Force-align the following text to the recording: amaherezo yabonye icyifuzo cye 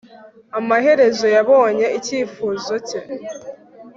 amaherezo 0.59 1.25
yabonye 1.35 1.85
icyifuzo 1.97 2.73
cye 2.87 2.99